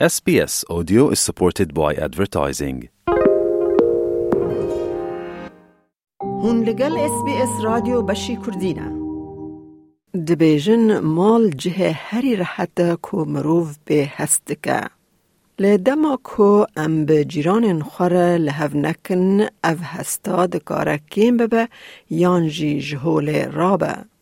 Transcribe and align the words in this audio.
SBS 0.00 0.64
Audio 0.68 1.10
is 1.10 1.20
supported 1.20 1.72
by 1.72 1.94
advertising. 1.94 2.88
هون 6.22 6.64
لگل 6.64 6.96
اس 6.96 7.24
بی 7.24 7.32
اس 7.42 7.64
رادیو 7.64 8.02
بشی 8.02 8.36
کردینه. 8.46 8.92
دبیجن 10.28 10.98
مال 10.98 11.50
جه 11.50 11.90
هری 11.92 12.36
رحت 12.36 12.80
کو 13.02 13.24
مروف 13.24 13.78
به 13.84 14.10
هستکه 14.16 14.80
لدما 15.58 16.18
کو 16.22 16.66
ام 16.76 17.04
به 17.04 17.24
جیران 17.24 17.82
خوره 17.82 18.36
لحو 18.36 18.78
نکن 18.78 19.40
او 19.40 19.76
هستا 19.82 20.46
دکاره 20.46 21.00
کیم 21.10 21.36
ببه 21.36 21.68
یان 22.10 22.48
جی 22.48 22.80
جهول 22.80 23.50
رابه. 23.52 24.13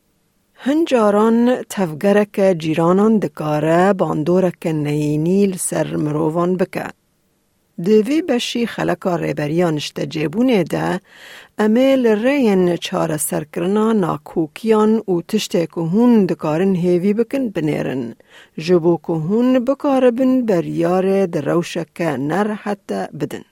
هنجاران 0.64 1.62
تفگرک 1.68 2.54
جیرانان 2.58 3.18
دکاره 3.18 3.92
باندورک 3.92 4.66
نینیل 4.66 5.56
سر 5.56 5.96
مروان 5.96 6.56
بکه. 6.56 6.84
دوی 7.84 8.22
بشی 8.22 8.66
خلکا 8.66 9.16
ریبریان 9.16 9.78
جیبونه 10.08 10.64
ده 10.64 11.00
امیل 11.58 12.06
رین 12.06 12.76
چار 12.76 13.16
سرکرنا 13.16 13.92
ناکوکیان 13.92 15.02
و 15.08 15.20
تشته 15.28 15.66
که 15.66 15.80
هون 15.80 16.26
دکارن 16.26 16.74
هیوی 16.74 17.14
بکن 17.14 17.48
بنیرن. 17.48 18.14
جبو 18.58 18.98
که 19.06 19.12
هون 19.12 19.64
بکاربن 19.64 20.46
بر 20.46 20.64
یار 20.64 21.26
در 21.26 21.40
روشک 21.40 22.00
نر 22.00 22.52
حتی 22.52 23.06
بدن. 23.20 23.44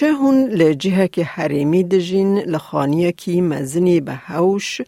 چه 0.00 0.12
هون 0.12 0.48
لجهه 0.48 1.08
که 1.08 1.24
حریمی 1.24 1.84
دجین 1.84 2.38
لخانیه 2.38 3.12
کی 3.12 3.40
مزنی 3.40 4.00
به 4.00 4.12
هوش 4.12 4.80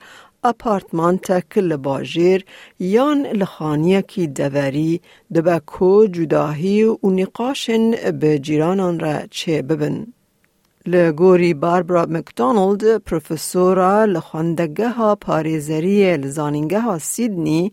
اپارتمان 0.44 1.18
تک 1.18 1.58
لباجیر 1.58 2.44
یان 2.80 3.26
لخانیه 3.26 4.02
کی 4.02 4.26
دوری 4.26 5.00
دبکو 5.34 6.06
جداهی 6.06 6.82
و 6.84 6.98
نقاشن 7.04 7.90
به 7.90 8.38
جیرانان 8.38 9.00
را 9.00 9.26
چه 9.30 9.62
ببن. 9.62 10.06
لگوری 10.86 11.54
باربرا 11.54 12.06
مکدونالد 12.06 12.96
پروفسورا 12.96 14.04
لخواندگه 14.04 14.88
ها 14.88 15.14
پاریزری 15.14 16.16
لزانینگه 16.16 16.80
ها 16.80 16.98
سیدنی 16.98 17.72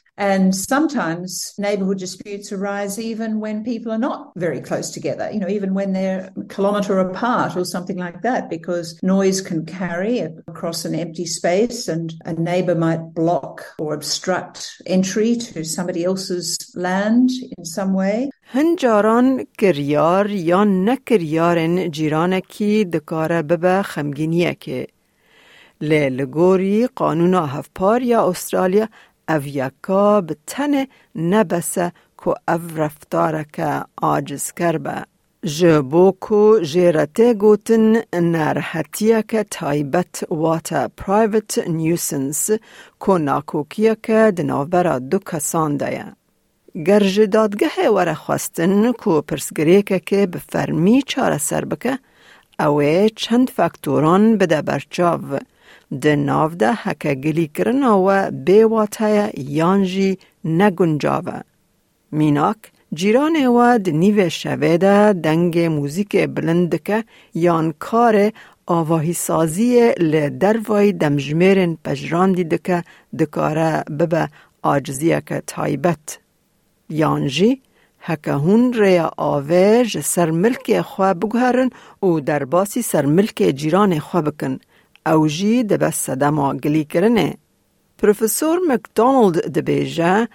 And 0.18 0.56
sometimes 0.56 1.52
neighbourhood 1.58 1.98
disputes 1.98 2.50
arise 2.50 2.98
even 2.98 3.38
when 3.38 3.62
people 3.62 3.92
are 3.92 3.98
not 3.98 4.32
very 4.34 4.62
close 4.62 4.90
together, 4.90 5.30
you 5.30 5.38
know, 5.38 5.48
even 5.48 5.74
when 5.74 5.92
they're 5.92 6.32
a 6.34 6.44
kilometre 6.44 6.98
apart 6.98 7.54
or 7.54 7.64
something 7.66 7.98
like 7.98 8.22
that, 8.22 8.48
because 8.48 8.98
noise 9.02 9.42
can 9.42 9.66
carry 9.66 10.20
across 10.20 10.86
an 10.86 10.94
empty 10.94 11.26
space 11.26 11.86
and 11.86 12.14
a 12.24 12.32
neighbour 12.32 12.74
might 12.74 13.12
block 13.14 13.66
or 13.78 13.92
obstruct 13.92 14.80
entry 14.86 15.36
to 15.36 15.64
somebody 15.64 16.04
else's 16.04 16.56
land 16.74 17.28
in 17.58 17.64
some 17.64 17.92
way. 17.92 18.30
هنجاران 18.52 19.46
کریار 19.58 20.30
یا 20.30 20.64
نکریارن 20.64 21.90
جیرانکی 21.90 22.84
دکاره 22.84 23.42
ببه 23.42 23.82
خمگینیه 23.82 24.54
که 24.54 24.86
لگوری 25.80 26.86
قانون 26.86 27.34
هفپار 27.34 28.02
یا 28.02 28.28
استرالیا 28.28 28.88
او 29.33 29.47
یکا 29.47 30.21
به 30.21 30.35
تن 30.47 30.85
نبسه 31.15 31.91
که 32.17 32.27
او 32.27 32.61
رفتاره 32.75 33.45
که 33.53 33.83
آجز 34.01 34.51
کربه. 34.51 35.05
جبو 35.45 36.11
کو 36.19 36.59
جیرته 36.59 37.33
گوتن 37.33 38.01
نرحتیه 38.13 39.23
که 39.29 39.43
تایبت 39.43 40.23
واتا 40.29 40.87
پرایوت 40.97 41.57
نیوسنس 41.67 42.49
کو 42.99 43.17
ناکوکیه 43.17 43.97
که 44.03 44.33
دناوبرا 44.37 44.99
دو 44.99 45.19
کسان 45.19 45.77
دایه. 45.77 46.05
گرج 46.87 47.19
دادگه 47.19 47.89
وره 47.89 48.13
خواستن 48.13 48.91
کو 48.91 49.21
پرسگریه 49.21 49.81
که 49.81 50.25
به 50.25 50.39
فرمی 50.49 51.03
چاره 51.07 51.37
سر 51.37 51.65
بکه 51.65 51.99
اوه 52.59 53.09
چند 53.15 53.49
فاکتوران 53.49 54.37
بده 54.37 54.61
برچاو 54.61 55.21
د 56.03 56.05
ناو 56.07 56.49
ده 56.61 56.71
هکه 56.83 57.11
گلی 57.23 57.47
کرنا 57.55 57.93
و 58.05 58.09
بی 58.45 58.63
واتای 58.63 59.17
یانجی 59.57 60.11
نگنجاوه. 60.45 61.37
میناک 62.11 62.61
جیران 62.93 63.35
و 63.45 63.77
نیو 64.01 64.29
شوه 64.29 64.77
ده 64.77 65.13
دنگ 65.13 65.59
موزیک 65.59 66.13
بلند 66.35 66.83
که 66.83 67.03
یان 67.33 67.73
کار 67.79 68.31
آواهی 68.65 69.13
سازی 69.13 69.91
لدروای 69.91 70.91
دمجمیرن 70.91 71.77
پجراندی 71.85 72.43
دکه 72.43 72.83
دکاره 73.19 73.83
ببه 73.99 74.29
آجزیه 74.61 75.21
که 75.27 75.43
تایبت. 75.47 76.19
یانجی 76.89 77.61
هون 78.27 78.73
ریا 78.73 79.11
آوه 79.17 79.83
سر 80.03 80.31
ملک 80.31 80.81
خواه 80.81 81.13
بگهرن 81.13 81.69
و 82.03 82.19
در 82.19 82.43
باسی 82.45 82.81
سر 82.81 83.05
ملک 83.05 83.53
جیران 83.55 83.99
خواه 83.99 84.23
بکن. 84.23 84.59
اوجی 85.05 85.63
دبه 85.63 85.91
صدما 85.91 86.53
گلی 86.53 86.85
کرنه. 86.85 87.37
پروفسور 87.97 88.59
مکدونالد 88.67 89.47
دبیجه 89.47 90.27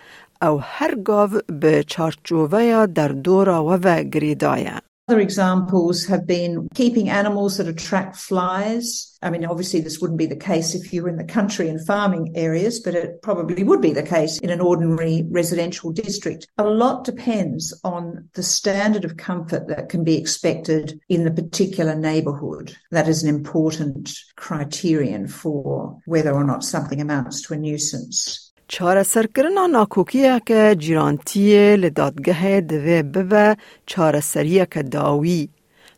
او 0.43 0.61
هر 0.63 0.95
گاو 0.95 1.31
به 1.61 1.85
چارچوبه 1.87 2.87
در 2.87 3.09
دورا 3.09 3.65
و 3.65 4.03
گریدایه. 4.03 4.86
Other 5.09 5.21
examples 5.21 6.05
have 6.07 6.27
been 6.27 6.69
keeping 6.75 7.09
animals 7.09 7.59
that 7.59 7.69
attract 7.69 8.17
flies. 8.17 9.17
I 9.23 9.31
mean, 9.31 9.45
obviously, 9.45 9.81
this 9.81 10.01
wouldn't 10.01 10.19
be 10.19 10.27
the 10.27 10.35
case 10.35 10.75
if 10.75 10.93
you 10.93 11.05
were 11.05 11.09
in 11.09 11.17
the 11.17 11.23
country 11.23 11.69
and 11.69 11.85
farming 11.87 12.33
areas, 12.35 12.81
but 12.81 12.97
it 12.97 13.23
probably 13.23 13.63
would 13.63 13.81
be 13.81 13.93
the 13.93 14.03
case 14.03 14.41
in 14.41 14.51
an 14.51 14.61
ordinary 14.61 15.25
residential 15.31 15.93
district. 15.93 16.49
A 16.59 16.65
lot 16.65 17.05
depends 17.05 17.73
on 17.85 18.29
the 18.35 18.43
standard 18.43 19.05
of 19.05 19.17
comfort 19.17 19.69
that 19.69 19.91
can 19.91 20.03
be 20.03 20.17
expected 20.17 21.01
in 21.09 21.23
the 21.23 21.31
particular 21.31 21.95
neighbourhood. 21.95 22.77
That 22.91 23.07
is 23.07 23.23
an 23.23 23.29
important 23.29 24.13
criterion 24.35 25.29
for 25.29 26.01
whether 26.07 26.33
or 26.33 26.43
not 26.43 26.65
something 26.65 27.01
amounts 27.01 27.43
to 27.43 27.55
a 27.55 27.57
nuisance. 27.57 28.46
چاره 28.69 29.03
سرکرنا 29.03 29.67
ناکوکیه 29.67 30.41
که 30.47 30.77
جیرانتیه 30.79 31.77
لدادگه 31.77 32.61
دوه 32.61 33.03
ببه 33.03 33.57
چاره 33.87 34.21
سریه 34.21 34.67
که 34.71 34.83
داوی 34.83 35.49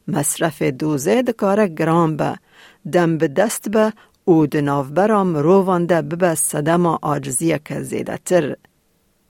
مصرف 0.09 0.63
دوزه 0.63 1.23
دکاره 1.23 1.69
گرام 1.69 2.17
به 2.17 2.37
دم 2.93 3.19
به 3.19 3.29
دست 3.29 3.71
به 3.71 3.93
او 4.25 4.47
دناوبرا 4.47 5.25
مرووانده 5.25 6.03
ببه 6.03 6.35
صدم 6.35 6.87
آجزیه 6.87 7.61
که 7.65 7.83
زیده 7.83 8.17
تر. 8.17 8.57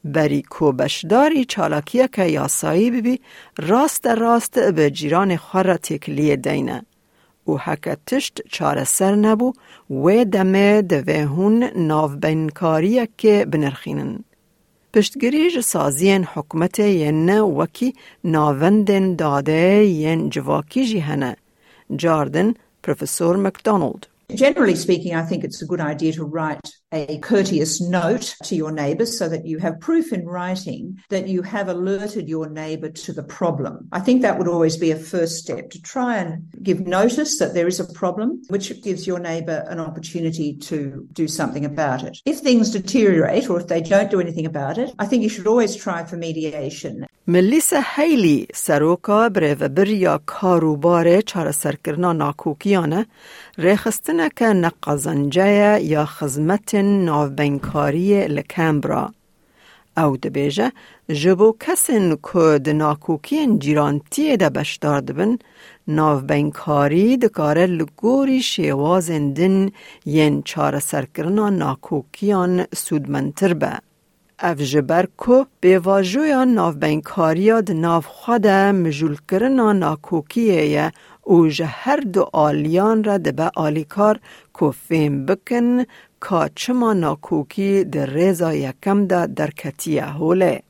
بری 0.05 0.43
کوبشداری 0.43 1.45
چالاکیه 1.45 2.09
که 2.09 2.25
یاسایی 2.25 2.91
ببی 2.91 3.21
راست 3.59 4.07
راست 4.07 4.59
به 4.59 4.91
جیران 4.91 5.37
خور 5.37 5.77
تکلیه 5.77 6.37
دینه. 6.37 6.85
و 7.49 7.59
حکه 7.59 7.97
تشت 8.07 8.41
چاره 8.49 8.85
سر 8.85 9.15
نبو 9.15 9.53
و 9.91 10.25
دمه 10.25 10.83
دوه 10.83 11.25
هون 11.25 11.65
ناوبینکاریه 11.77 13.09
که 13.17 13.47
بنرخینن. 13.51 14.25
پشتگریج 14.95 15.61
سازین 15.61 16.25
حکمت 16.25 16.79
ین 16.79 17.41
وکی 17.41 17.95
ناوندن 18.25 19.15
داده 19.15 19.85
ین 19.85 20.31
جواکی 20.31 20.87
جی 20.87 20.99
هنه. 20.99 21.37
جاردن 21.97 22.55
پروفسور 22.83 23.37
مکدونالد. 23.37 24.07
Generally 24.35 24.77
speaking, 24.77 25.15
I 25.15 25.23
think 25.23 25.43
it's 25.43 25.63
a 25.63 25.67
good 25.67 25.81
idea 25.81 26.13
to 26.13 26.25
write 26.25 26.69
a 26.94 27.18
courteous 27.20 27.82
note 27.82 28.36
to 28.44 28.56
your 28.56 28.72
neighbours 28.72 29.18
so 29.18 29.28
that 29.28 29.46
you 29.46 29.58
have 29.58 29.80
proof 29.80 30.14
in 30.14 30.26
writing 30.26 31.00
that 31.10 31.28
you 31.28 31.42
have 31.42 31.68
alerted 31.68 32.30
your 32.30 32.48
neighbour 32.50 32.90
to 32.90 33.12
the 33.12 33.24
problem. 33.24 33.88
I 33.92 34.00
think 34.00 34.22
that 34.22 34.38
would 34.38 34.48
always 34.48 34.78
be 34.78 34.92
a 34.92 34.96
first 34.96 35.38
step 35.38 35.72
to 35.72 35.82
try 35.82 36.18
and 36.18 36.44
give 36.62 36.82
notice 36.82 37.40
that 37.40 37.56
there 37.56 37.68
is 37.68 37.80
a 37.80 37.92
problem, 37.94 38.44
which 38.50 38.82
gives 38.84 39.08
your 39.08 39.20
neighbour 39.20 39.66
an 39.68 39.80
opportunity 39.80 40.56
to 40.70 41.08
do 41.14 41.28
something 41.28 41.66
about 41.66 42.04
it. 42.04 42.20
If 42.26 42.40
things 42.40 42.70
deteriorate 42.70 43.50
or 43.50 43.60
if 43.60 43.68
they 43.68 43.82
don't 43.82 44.12
do 44.12 44.22
anything 44.22 44.46
about 44.46 44.78
it, 44.78 44.94
I 45.00 45.06
think 45.08 45.24
you 45.24 45.30
should 45.30 45.48
always 45.48 45.76
try 45.76 46.04
for 46.04 46.18
mediation. 46.18 47.08
ملیسا 47.28 47.82
هیلی 47.96 48.48
سروکا 48.54 49.30
بریو 49.30 49.88
یا 49.88 50.20
کاروبار 50.26 51.22
چار 51.22 51.52
سرکرنا 51.52 52.14
ناکوکیانه 52.14 53.06
ریخستنه 53.58 54.30
که 54.36 54.46
نقازنجه 54.46 55.82
یا 55.82 56.06
خزمت 56.06 56.76
ناوبینکاری 56.83 58.27
لکمبرا 58.27 59.13
او 59.97 60.17
دبیجه 60.17 60.73
جبو 61.09 61.57
کسین 61.61 62.17
که 62.17 62.59
د 62.65 62.69
ناکوکین 62.69 63.59
جیرانتی 63.59 64.37
ده 64.37 64.49
بشدار 64.51 65.01
دبن 65.01 65.39
ناوبینکاری 65.89 67.17
دکاره 67.17 67.67
لگوری 67.67 68.43
شیوازن 68.43 69.33
دن 69.33 69.71
ین 70.07 70.43
چار 70.43 70.79
سرکرنا 70.79 71.51
ناکوکیان 71.51 72.67
سودمنتر 72.75 73.55
به. 73.55 73.73
اف 74.41 74.61
جبر 74.63 75.07
کو 75.17 75.45
به 75.61 75.79
واجویا 75.79 76.45
ناف 76.45 76.75
بینکاریا 76.75 77.61
د 77.61 77.71
ناف 77.71 78.07
خود 78.07 78.47
مجول 78.47 79.17
کرنا 79.29 79.73
ناکوکیه 79.73 80.93
او 81.23 81.49
جه 81.49 81.67
هر 81.67 82.01
دو 82.01 82.29
آلیان 82.33 83.05
را 83.05 83.17
دبه 83.19 83.51
آلیکار 83.55 84.21
کو 84.53 84.71
فیم 84.71 85.27
بکن 85.27 85.85
که 86.21 86.51
چما 86.55 86.93
ناکوکی 86.93 87.85
در 87.85 88.07
ریزا 88.07 88.55
یکم 88.55 89.07
دا 89.07 89.27
درکتیه 89.27 90.05
هوله. 90.05 90.63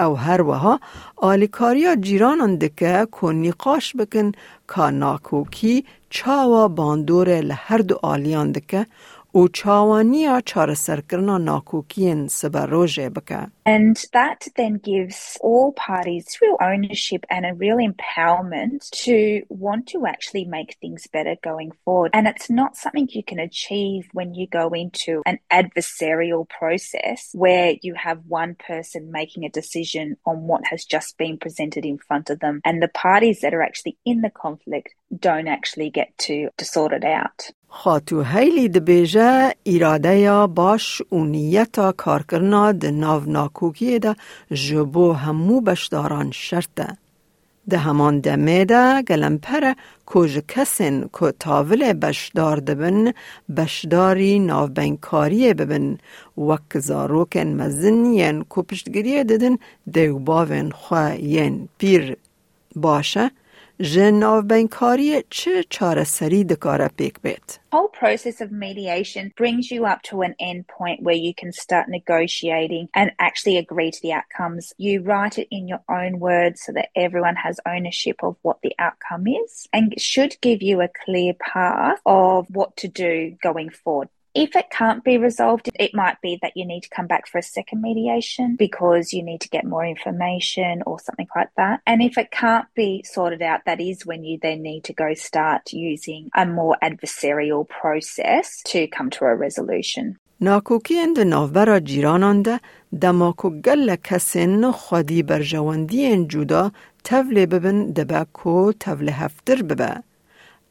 او 0.00 0.16
هر 0.16 0.42
وها 0.42 0.80
آلیکاریا 1.16 1.96
جیران 1.96 2.56
دکه 2.56 3.06
که 3.20 3.26
نقاش 3.26 3.96
بکن 3.96 4.32
که 4.74 4.82
ناکوکی 4.82 5.84
چاوا 6.10 6.68
باندور 6.68 7.40
لهر 7.40 7.78
دو 7.78 7.98
آلیان 8.02 8.52
دکه 8.52 8.86
او 9.35 9.47
چاوانیا 9.47 10.41
چار 10.45 10.73
سرکرنا 10.73 11.37
ناکوکین 11.37 12.27
سبروجه 12.27 13.09
بکه. 13.09 13.47
And 13.65 13.95
that 14.11 14.47
then 14.57 14.73
gives 14.91 15.37
all 15.41 15.71
parties 15.71 16.25
real 16.41 16.57
ownership 16.61 17.25
and 17.29 17.45
a 17.45 17.53
real 17.63 17.77
empowerment 17.77 18.89
to 19.05 19.41
want 19.49 19.87
to 19.93 20.05
actually 20.05 20.45
make 20.45 20.77
things 20.81 21.07
better 21.07 21.35
going 21.41 21.71
forward. 21.83 22.11
And 22.13 22.27
it's 22.27 22.49
not 22.49 22.77
something 22.77 23.07
you 23.09 23.23
can 23.23 23.39
achieve 23.39 24.03
when 24.11 24.29
you 24.35 24.45
go 24.61 24.65
into 24.83 25.23
an 25.25 25.39
adversarial 25.59 26.43
process 26.59 27.19
where 27.33 27.69
you 27.81 27.93
have 27.95 28.19
one 28.27 28.53
person 28.69 29.11
making 29.11 29.45
a 29.45 29.55
decision 29.61 30.17
on 30.25 30.35
what 30.49 30.63
has 30.71 30.85
just 30.85 31.17
been 31.17 31.37
presented 31.39 31.85
in 31.85 31.97
front 32.07 32.29
of 32.29 32.39
them. 32.39 32.61
And 32.65 32.83
the 32.83 32.95
parties 33.07 33.41
that 33.41 33.55
are 33.55 33.63
actually 33.63 33.97
in 34.05 34.21
the 34.21 34.29
conflict 34.29 34.89
don't 35.27 35.47
actually 35.47 35.89
get 35.89 36.09
to, 36.25 36.49
to 36.57 36.65
sort 36.65 36.91
it 36.93 37.05
out. 37.05 37.49
خاطو 37.70 38.22
هیلی 38.22 38.68
دبیجه 38.68 39.54
ایراده 39.62 40.16
یا 40.16 40.46
باش 40.46 41.02
و 41.12 41.24
نیتا 41.24 41.92
کارکرنا 41.92 42.72
د 42.72 42.84
ناو 42.84 43.20
ناکوکی 43.24 43.98
ده 43.98 44.16
جبو 44.52 45.12
همو 45.12 45.60
بشداران 45.60 46.30
شرطه. 46.30 46.88
ده 47.70 47.78
همان 47.78 48.20
دمه 48.20 48.64
ده 48.64 49.02
گلمپره 49.02 49.76
کج 50.06 50.38
کسین 50.48 51.10
که 51.20 51.34
تاول 51.40 51.92
بشدار 51.92 52.56
دبن 52.56 53.12
بشداری 53.56 54.38
ناو 54.38 54.66
بینکاری 54.66 55.54
ببن 55.54 55.98
وک 56.38 56.78
زاروکن 56.78 57.48
مزن 57.60 58.04
ین 58.04 58.44
که 58.54 58.62
پشتگیری 58.62 59.24
ددن 59.24 59.56
دیو 59.94 60.18
باون 60.18 60.70
خواه 60.70 61.20
ین 61.20 61.68
پیر 61.78 62.16
باشه 62.76 63.30
whole 67.70 67.88
process 67.88 68.40
of 68.40 68.50
mediation 68.50 69.32
brings 69.36 69.70
you 69.70 69.86
up 69.86 70.02
to 70.02 70.22
an 70.22 70.34
end 70.40 70.66
point 70.66 71.02
where 71.02 71.14
you 71.14 71.32
can 71.34 71.52
start 71.52 71.88
negotiating 71.88 72.88
and 72.94 73.12
actually 73.20 73.56
agree 73.56 73.90
to 73.90 73.98
the 74.02 74.12
outcomes. 74.12 74.72
You 74.78 75.02
write 75.02 75.38
it 75.38 75.48
in 75.50 75.68
your 75.68 75.82
own 75.88 76.18
words 76.18 76.62
so 76.64 76.72
that 76.72 76.88
everyone 76.96 77.36
has 77.36 77.60
ownership 77.66 78.16
of 78.22 78.36
what 78.42 78.58
the 78.62 78.74
outcome 78.78 79.28
is 79.28 79.68
and 79.72 79.94
should 80.00 80.36
give 80.40 80.60
you 80.62 80.80
a 80.80 80.88
clear 81.04 81.34
path 81.34 81.98
of 82.04 82.46
what 82.48 82.76
to 82.78 82.88
do 82.88 83.36
going 83.42 83.70
forward. 83.70 84.08
If 84.37 84.55
it 84.55 84.71
can't 84.71 85.03
be 85.03 85.19
resolved, 85.19 85.69
it 85.85 85.93
might 85.93 86.19
be 86.19 86.39
that 86.41 86.57
you 86.57 86.65
need 86.65 86.81
to 86.81 86.89
come 86.89 87.05
back 87.05 87.27
for 87.27 87.37
a 87.37 87.43
second 87.43 87.83
mediation 87.83 88.55
because 88.55 89.13
you 89.13 89.21
need 89.21 89.41
to 89.41 89.49
get 89.49 89.63
more 89.63 89.85
information 89.85 90.81
or 90.87 90.99
something 90.99 91.27
like 91.35 91.51
that. 91.55 91.81
And 91.85 92.01
if 92.01 92.17
it 92.17 92.31
can't 92.31 92.65
be 92.75 93.03
sorted 93.05 93.43
out, 93.43 93.61
that 93.67 93.79
is 93.79 94.07
when 94.07 94.23
you 94.23 94.39
then 94.41 94.63
need 94.63 94.85
to 94.85 94.93
go 94.93 95.13
start 95.13 95.71
using 95.71 96.31
a 96.35 96.47
more 96.47 96.75
adversarial 96.81 97.69
process 97.69 98.63
to 98.71 98.87
come 98.87 99.11
to 99.11 99.25
a 99.25 99.35
resolution. 99.35 100.17
ناکوکیان 100.41 101.13
ده 101.13 101.23
ناوبرا 101.23 101.79
جیرانان 101.79 102.41
ده 102.41 102.59
دماکو 103.01 103.49
گل 103.49 103.95
کسین 103.95 104.71
خودی 104.71 105.23
برجواندی 105.23 106.25
جودا 106.25 106.71
تول 107.03 107.45
ببن 107.45 107.91
دبا 107.91 108.25
کو 108.33 108.71
تول 108.71 109.09
هفتر 109.09 109.63
ببه. 109.63 110.03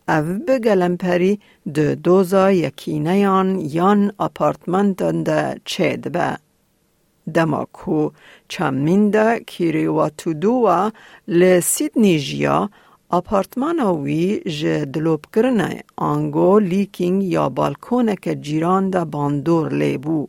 او 0.09 0.39
به 0.47 0.59
گلمپری 0.59 1.39
دو 1.73 1.95
دوزا 1.95 2.51
یکینیان 2.51 3.59
یان 3.59 4.11
اپارتمنتان 4.19 5.23
ده 5.23 5.55
چه 5.65 5.97
دبه. 5.97 6.37
دماکو 7.33 8.09
چمین 8.47 9.09
ده 9.09 9.39
کیری 9.47 9.87
و 9.87 10.09
تو 10.09 10.33
دو 10.33 10.55
ل 11.27 11.59
سیدنی 11.59 12.19
جیا 12.19 12.69
اپارتمان 13.11 13.79
وی 13.79 14.39
جه 14.59 14.85
دلوب 14.85 15.21
کرنه 15.33 15.83
آنگو 15.95 16.59
لیکینگ 16.59 17.23
یا 17.23 17.49
بالکونه 17.49 18.15
که 18.15 18.35
جیران 18.35 18.89
ده 18.89 19.05
باندور 19.05 19.73
لیبو. 19.73 20.27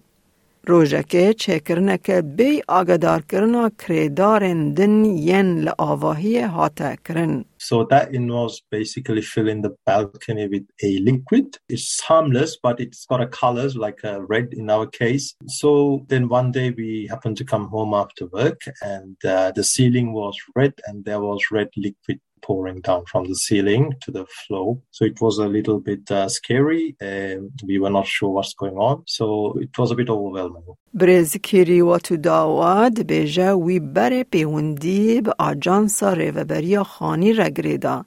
So 7.56 7.84
that 7.84 8.14
involves 8.14 8.62
basically 8.70 9.22
filling 9.22 9.62
the 9.62 9.74
balcony 9.86 10.46
with 10.46 10.66
a 10.82 10.98
liquid. 10.98 11.56
It's 11.70 12.00
harmless, 12.00 12.58
but 12.62 12.80
it's 12.80 13.06
got 13.06 13.22
a 13.22 13.26
colors 13.26 13.76
like 13.76 14.00
a 14.04 14.22
red 14.22 14.48
in 14.52 14.68
our 14.68 14.86
case. 14.86 15.34
So 15.46 16.04
then 16.08 16.28
one 16.28 16.52
day 16.52 16.70
we 16.70 17.06
happened 17.08 17.38
to 17.38 17.44
come 17.44 17.68
home 17.68 17.94
after 17.94 18.26
work 18.26 18.60
and 18.82 19.16
uh, 19.24 19.52
the 19.52 19.64
ceiling 19.64 20.12
was 20.12 20.36
red 20.54 20.74
and 20.86 21.04
there 21.04 21.20
was 21.20 21.50
red 21.50 21.68
liquid 21.76 22.20
pouring 22.45 22.81
down 22.81 23.03
from 23.11 23.23
the 23.29 23.37
ceiling 23.45 23.83
to 24.03 24.11
the 24.11 24.25
floor. 24.39 24.67
So 24.91 25.05
it 25.05 25.17
was 25.21 25.37
a 25.37 25.47
little 25.47 25.79
bit 25.79 26.11
uh, 26.11 26.27
scary. 26.37 26.85
and 27.01 27.51
we 27.69 27.75
were 27.79 27.93
not 27.97 28.07
sure 28.15 28.31
what's 28.35 28.53
going 28.53 28.77
on. 28.89 29.03
So 29.17 29.25
it 29.65 29.73
was 29.77 29.91
a 29.91 29.95
bit 29.95 30.09
overwhelming. 30.09 30.63
برزکیری 30.93 31.81
و 31.81 31.97
تو 31.97 32.17
داواد 32.17 33.01
بیجه 33.01 33.51
وی 33.51 33.79
بره 33.79 34.23
پیوندی 34.23 35.21
به 35.21 35.33
آجانسا 35.39 36.13
ریوبریا 36.13 36.83
خانی 36.83 37.33
رگریدا. 37.33 38.05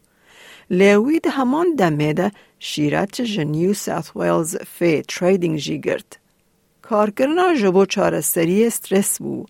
لیوید 0.70 1.26
همان 1.26 1.74
دمه 1.74 2.12
ده 2.12 2.32
شیرت 2.58 3.20
جنیو 3.20 3.74
ساث 3.74 4.16
ویلز 4.16 4.56
فی 4.56 5.02
تریدینگ 5.02 5.58
جی 5.58 5.80
گرد. 5.80 6.19
کارکرنا 6.91 7.43
جبو 7.61 7.85
چارستری 7.85 8.65
استرس 8.65 9.11
بو. 9.21 9.45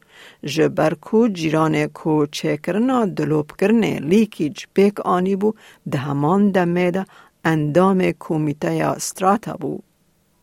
جبر 0.54 0.94
کو 1.06 1.20
جیران 1.38 1.76
کو 1.88 2.26
چکرنا 2.38 2.98
دلوب 3.18 3.50
کرنه 3.60 3.94
لیکیج 4.12 4.58
پیک 4.74 5.00
آنی 5.16 5.36
بو 5.36 5.50
ده 5.92 5.98
همان 5.98 6.52
دمه 6.56 7.06
اندام 7.52 8.12
کومیته 8.12 8.72
یا 8.76 8.92
استراتا 8.92 9.54
بو. 9.62 9.74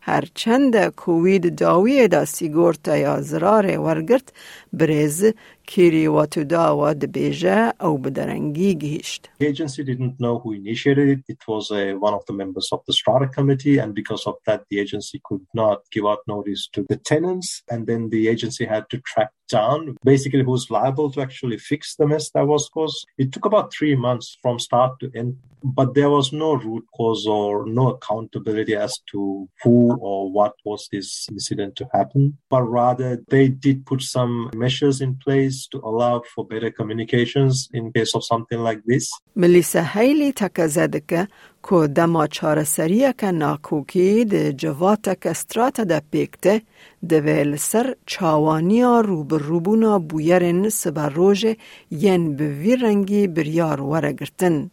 هرچند 0.09 0.77
کووید 1.03 1.45
داوی 1.59 2.09
دا 2.09 2.25
سیگورتا 2.25 2.97
یا 2.97 3.21
زرار 3.21 3.67
ورگرت 3.79 4.29
برز 4.73 5.25
کیری 5.68 6.08
و 6.08 6.26
تو 6.26 6.44
داوا 6.44 6.94
دبیجه 6.94 7.74
او 7.82 7.98
بدرنگی 7.98 8.76
گیشت. 8.76 9.30
The 9.40 9.46
agency 9.46 9.84
didn't 9.84 10.16
know 10.20 10.40
who 10.40 10.52
initiated 10.52 11.08
it. 11.10 11.20
It 11.28 11.42
was 11.48 11.72
uh, 11.72 11.94
one 12.08 12.14
of 12.14 12.24
the 12.26 12.34
members 12.34 12.68
of 12.72 12.80
the 12.88 12.94
strata 12.94 13.28
committee 13.28 13.78
and 13.78 13.96
because 13.96 14.24
of 14.28 14.36
that 14.46 14.62
the 14.70 14.80
agency 14.80 15.22
could 15.28 15.46
not 15.54 15.80
give 15.92 16.06
out 16.06 16.20
notice 16.28 16.68
to 16.74 16.86
the 16.90 16.98
tenants 17.12 17.64
and 17.72 17.88
then 17.88 18.10
the 18.10 18.28
agency 18.34 18.66
had 18.66 18.86
to 18.92 18.98
track 19.12 19.32
down 19.50 19.80
basically 20.04 20.44
who's 20.44 20.70
liable 20.70 21.10
to 21.12 21.22
actually 21.22 21.58
fix 21.58 21.96
the 21.96 22.08
mess 22.08 22.26
that 22.32 22.46
was 22.54 22.70
caused. 22.76 23.00
It 23.18 23.32
took 23.32 23.46
about 23.46 23.74
three 23.74 23.96
months 23.96 24.38
from 24.42 24.60
start 24.60 24.92
to 25.02 25.12
end 25.16 25.38
but 25.64 25.94
there 25.94 26.10
was 26.10 26.34
no 26.34 26.54
root 26.54 26.86
cause 26.96 27.26
or 27.26 27.66
no 27.66 27.90
accountability 27.90 28.76
as 28.76 29.00
to 29.12 29.48
who 29.64 29.96
or 30.02 30.30
what 30.32 30.54
was 30.66 30.90
this 30.92 31.28
incident 31.32 31.76
to 31.78 31.88
happen 31.94 32.38
but 32.50 32.64
rather 32.64 33.24
they 33.30 33.48
did 33.48 33.86
put 33.86 34.02
some 34.02 34.50
measures 34.54 35.00
in 35.00 35.16
place 35.16 35.57
to 35.73 35.79
allow 35.89 36.15
for 36.33 36.45
better 36.53 36.71
communications 36.71 37.69
in 37.73 37.93
case 37.93 38.13
of 38.15 38.23
something 38.25 38.61
like 38.69 38.81
this. 38.87 39.05
ملیسا 39.37 39.83
هیلی 39.83 40.33
تکزدکه 40.33 41.29
که 41.71 41.87
دما 41.87 42.27
چارسریه 42.27 43.15
که 43.19 43.31
ناکوکی 43.31 44.25
ده 44.25 44.53
جواتک 44.53 45.27
استرات 45.27 45.81
ده 45.81 46.03
پیکته 46.13 46.63
ده 47.09 47.21
ویل 47.21 47.57
سر 47.57 47.95
چاوانیا 48.07 49.01
روبروبونا 49.01 49.99
بویرن 49.99 50.69
سبر 50.69 51.09
روژ 51.09 51.47
ین 51.91 52.37
به 52.37 52.49
وی 52.49 52.77
رنگی 52.77 53.27
بریار 53.27 53.81
ورگرتن. 53.81 54.71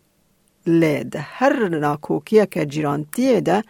لید 0.67 1.15
هر 1.19 1.67
ناکوکیه 1.67 2.45
که 2.45 2.65
جیرانتیه 2.65 3.41
ده 3.41 3.63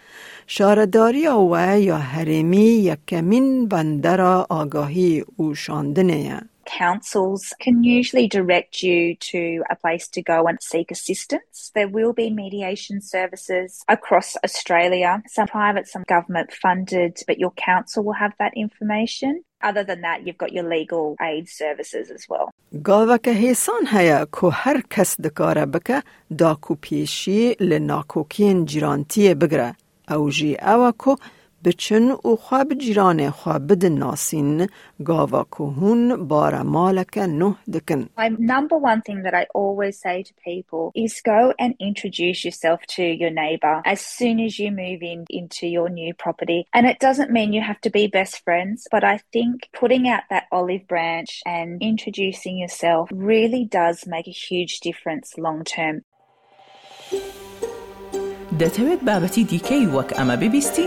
شارداری 0.47 1.27
و 1.27 1.79
یا 1.79 1.97
حرمی 1.97 2.57
یکمین 2.59 3.67
بندر 3.67 4.21
آگاهی 4.49 5.23
او 5.35 5.55
شاندنه 5.55 6.41
councils 6.64 7.52
can 7.64 7.76
usually 7.84 8.28
direct 8.28 8.82
you 8.82 9.16
to 9.32 9.42
a 9.70 9.76
place 9.76 10.06
to 10.08 10.22
go 10.22 10.46
and 10.48 10.58
seek 10.62 10.90
assistance. 10.90 11.70
There 11.74 11.88
will 11.88 12.12
be 12.12 12.30
mediation 12.30 13.00
services 13.00 13.70
across 13.88 14.36
Australia, 14.46 15.22
some 15.36 15.48
private, 15.58 15.86
some 15.88 16.04
government 16.14 16.48
funded, 16.52 17.14
but 17.28 17.38
your 17.38 17.52
council 17.70 18.04
will 18.04 18.18
have 18.24 18.34
that 18.38 18.52
information. 18.56 19.32
Other 19.62 19.84
than 19.84 20.00
that, 20.02 20.18
you've 20.24 20.42
got 20.44 20.52
your 20.52 20.66
legal 20.76 21.16
aid 21.20 21.46
services 21.48 22.10
as 22.10 22.26
well. 22.30 22.50
گاوک 22.84 23.28
هیسان 23.28 23.86
هیا 23.86 24.26
که 24.40 24.46
هر 24.52 24.82
کس 24.90 25.20
دکاره 25.20 25.66
بکه 25.66 26.02
داکو 26.38 26.74
پیشی 26.74 27.56
لناکوکین 27.60 28.64
جیرانتی 28.64 29.34
بگره. 29.34 29.74
او 30.10 30.30
جی 30.30 30.56
او 30.56 30.92
که 30.92 31.16
بچن 31.64 32.10
و 32.10 32.36
خواب 32.36 32.74
جیران 32.74 33.30
خواب 33.30 33.66
بدن 33.66 33.92
ناسین 33.92 34.68
گاوا 35.04 35.44
کهون 35.44 36.28
بارا 36.28 36.62
مالک 36.62 37.18
نه 37.18 37.56
دکن. 37.74 38.08
My 38.18 38.28
number 38.28 38.78
one 38.78 39.02
thing 39.02 39.22
that 39.22 39.34
I 39.34 39.46
always 39.54 40.00
say 40.00 40.22
to 40.22 40.32
people 40.50 40.84
is 40.94 41.20
go 41.24 41.52
and 41.58 41.74
introduce 41.78 42.44
yourself 42.46 42.80
to 42.96 43.02
your 43.02 43.30
neighbor 43.30 43.82
as 43.84 44.00
soon 44.00 44.40
as 44.40 44.58
you 44.58 44.70
move 44.70 45.02
in 45.12 45.24
into 45.28 45.66
your 45.66 45.88
new 45.90 46.14
property. 46.14 46.60
And 46.72 46.86
it 46.86 46.98
doesn't 47.06 47.30
mean 47.30 47.52
you 47.52 47.62
have 47.70 47.80
to 47.86 47.90
be 47.90 48.06
best 48.06 48.34
friends, 48.46 48.78
but 48.94 49.04
I 49.04 49.16
think 49.34 49.54
putting 49.80 50.04
out 50.08 50.24
that 50.30 50.44
olive 50.58 50.84
branch 50.92 51.32
and 51.44 51.82
introducing 51.82 52.54
yourself 52.62 53.04
really 53.12 53.64
does 53.80 54.06
make 54.14 54.28
a 54.28 54.40
huge 54.48 54.74
difference 54.88 55.26
long 55.46 55.60
term. 55.76 55.96
دەتەوێت 58.60 59.00
بابەتی 59.08 59.44
دیکەی 59.52 59.86
وەک 59.94 60.10
ئەمە 60.18 60.36
ببیستی؟ 60.42 60.86